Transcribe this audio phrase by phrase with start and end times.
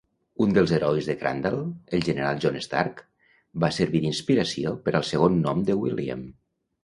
[0.43, 1.59] Un del herois de Crandall,
[1.97, 3.03] el general John Stark,
[3.65, 6.25] va servir d'inspiració per al segon nom de William.